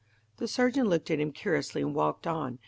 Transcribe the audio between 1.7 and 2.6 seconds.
and walked on.